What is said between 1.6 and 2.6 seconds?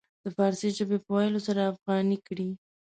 افغاني کړي.